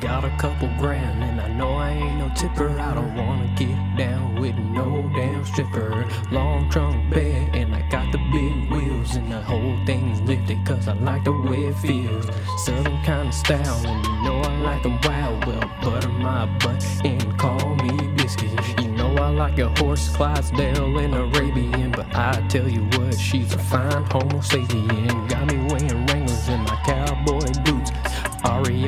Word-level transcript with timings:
Got 0.00 0.24
a 0.24 0.30
couple 0.38 0.68
grand 0.76 1.22
and 1.22 1.40
I 1.40 1.48
know 1.48 1.74
I 1.74 1.90
ain't 1.90 2.18
no 2.18 2.28
tipper. 2.34 2.68
I 2.80 2.94
don't 2.94 3.14
wanna 3.14 3.46
get 3.56 3.76
down 3.96 4.40
with 4.40 4.56
no 4.56 5.08
damn 5.14 5.44
stripper. 5.44 6.04
Long 6.32 6.68
trunk 6.68 7.14
bed 7.14 7.54
and 7.54 7.72
I 7.74 7.88
got 7.90 8.10
the 8.10 8.18
big 8.32 8.70
wheels 8.72 9.14
and 9.14 9.30
the 9.30 9.40
whole 9.40 9.76
thing's 9.86 10.20
lifted 10.22 10.66
cause 10.66 10.88
I 10.88 10.94
like 10.94 11.22
the 11.24 11.32
way 11.32 11.66
it 11.66 11.76
feels. 11.76 12.26
Southern 12.64 13.00
kind 13.04 13.28
of 13.28 13.34
style 13.34 13.86
and 13.86 14.04
you 14.04 14.12
know 14.24 14.40
I 14.40 14.58
like 14.62 14.82
them 14.82 14.98
wild. 15.04 15.44
Well, 15.46 15.70
butter 15.80 16.08
my 16.08 16.46
butt 16.58 16.84
and 17.04 17.38
call 17.38 17.76
me 17.76 17.96
biscuit. 18.16 18.58
You 18.82 18.90
know 18.90 19.14
I 19.14 19.28
like 19.28 19.58
a 19.60 19.68
horse, 19.80 20.08
Clydesdale 20.16 20.98
and 20.98 21.14
Arabian, 21.14 21.92
but 21.92 22.12
I 22.16 22.44
tell 22.48 22.68
you 22.68 22.82
what, 22.98 23.16
she's 23.16 23.52
a 23.54 23.58
fine 23.58 24.04
Homo 24.10 24.40
sapien. 24.40 25.28
Got 25.28 25.46
me 25.52 25.58
wearing 25.70 26.06
Wranglers 26.06 26.48
in 26.48 26.60
my 26.62 26.82
cowboy 26.84 27.53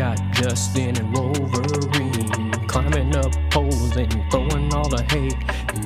Ariat, 0.06 0.32
Justin, 0.34 0.96
and 0.96 1.12
Wolverine. 1.12 2.52
Climbing 2.68 3.16
up 3.16 3.32
poles 3.50 3.96
and 3.96 4.30
throwing 4.30 4.72
all 4.72 4.88
the 4.88 5.02
hate. 5.10 5.36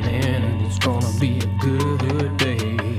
Man, 0.00 0.60
it's 0.64 0.78
gonna 0.78 1.10
be 1.18 1.38
a 1.38 1.46
good 1.64 2.36
day. 2.36 2.89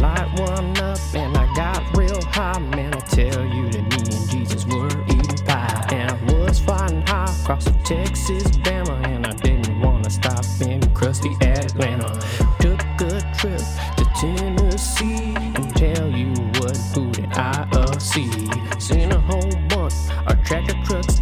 Light 0.00 0.28
one 0.38 0.76
up 0.78 0.98
and 1.14 1.36
I 1.36 1.52
got 1.54 1.96
real 1.96 2.20
high, 2.26 2.58
man. 2.58 2.94
I 2.94 3.00
tell 3.00 3.44
you 3.44 3.70
that 3.70 3.82
me 3.82 4.16
and 4.16 4.30
Jesus 4.30 4.64
were 4.66 4.88
eating 5.06 5.46
pie. 5.46 5.86
And 5.92 6.10
I 6.10 6.32
was 6.32 6.58
flying 6.58 7.02
high 7.06 7.32
across 7.42 7.64
the 7.64 7.72
Texas, 7.84 8.44
Bama. 8.58 9.06
And 9.06 9.26
I 9.26 9.32
didn't 9.32 9.80
wanna 9.80 10.10
stop 10.10 10.44
in 10.60 10.80
crusty 10.94 11.36
Atlanta. 11.40 12.20
Took 12.60 12.80
a 13.00 13.20
trip 13.38 13.60
to 13.96 14.04
Tennessee 14.20 15.34
and 15.36 15.76
tell 15.76 16.10
you 16.10 16.32
what, 16.58 16.78
did 16.94 17.26
I 17.32 17.68
uh, 17.72 17.98
see? 17.98 18.30
Seen 18.78 19.12
a 19.12 19.20
whole 19.20 19.52
bunch 19.68 19.94
of 20.26 20.42
tractor 20.44 20.76
trucks, 20.84 21.21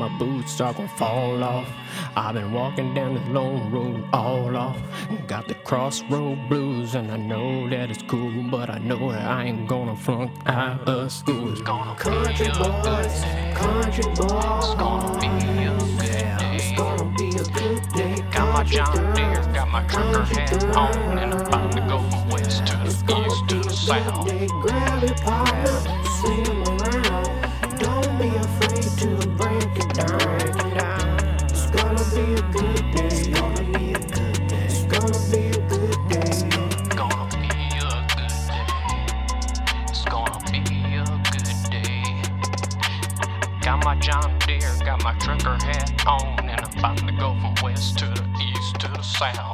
my 0.00 0.08
boots 0.18 0.58
are 0.62 0.72
gonna 0.72 0.88
fall 0.88 1.44
off. 1.44 1.68
I've 2.16 2.32
been 2.32 2.52
walking 2.52 2.94
down 2.94 3.16
this 3.16 3.28
lone 3.28 3.70
road 3.70 4.02
all 4.14 4.56
off. 4.56 4.78
Got 5.26 5.46
the 5.46 5.54
crossroad 5.54 6.38
blues, 6.48 6.94
and 6.94 7.12
I 7.12 7.18
know 7.18 7.68
that 7.68 7.90
it's 7.90 8.02
cool, 8.04 8.32
but 8.50 8.70
I 8.70 8.78
know 8.78 9.12
that 9.12 9.30
I 9.30 9.44
ain't 9.44 9.68
gonna 9.68 9.94
flunk 9.94 10.30
out 10.46 10.88
of 10.88 11.12
school. 11.12 11.52
It's 11.52 11.60
gonna 11.60 11.94
country 11.96 12.48
boys, 12.48 13.24
country 13.54 14.04
boys. 14.16 14.64
It's 14.64 14.74
gonna 14.80 15.20
be 15.20 15.28
a 15.28 15.74
good 15.76 15.98
day. 15.98 16.56
It's 16.56 16.72
gonna 16.78 17.04
be 17.18 17.28
a 17.28 17.44
good 17.58 17.82
day. 17.92 18.24
Got 18.32 18.54
my 18.54 18.64
John 18.64 19.14
Deere, 19.14 19.52
got 19.52 19.68
my 19.68 19.82
trucker 19.86 20.22
hat 20.22 20.64
on, 20.76 21.18
and 21.18 21.34
I'm 21.34 21.40
about 21.46 21.72
to 21.72 21.80
go 21.82 21.98
from 22.08 22.28
west 22.30 22.66
to 22.68 22.76
the 22.78 22.88
east 22.88 23.48
to 23.50 23.56
the 23.56 23.70
south. 23.70 24.26
Grab 24.62 25.02
your 25.02 25.14
partner, 25.16 25.76
My 43.82 43.94
John 43.94 44.38
Deere, 44.40 44.76
got 44.84 45.02
my 45.02 45.14
trucker 45.14 45.56
hat 45.64 46.04
on, 46.06 46.48
and 46.48 46.60
I'm 46.60 46.78
about 46.78 46.98
to 46.98 47.12
go 47.12 47.34
from 47.40 47.54
west 47.62 47.98
to 48.00 48.06
the 48.06 48.28
east 48.40 48.78
to 48.80 48.88
the 48.88 49.02
south. 49.02 49.49